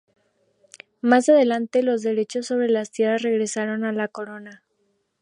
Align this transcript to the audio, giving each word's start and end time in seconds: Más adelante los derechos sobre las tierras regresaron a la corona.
Más 1.01 1.29
adelante 1.29 1.83
los 1.83 2.01
derechos 2.01 2.47
sobre 2.47 2.69
las 2.69 2.89
tierras 2.89 3.21
regresaron 3.21 3.83
a 3.83 3.91
la 3.91 4.07
corona. 4.07 4.63